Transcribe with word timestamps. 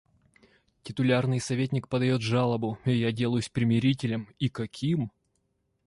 Титулярный 0.81 1.39
советник 1.39 1.87
подает 1.87 2.23
жалобу, 2.23 2.79
и 2.85 2.91
я 2.97 3.11
делаюсь 3.11 3.49
примирителем, 3.49 4.33
и 4.39 4.49
каким!... 4.49 5.11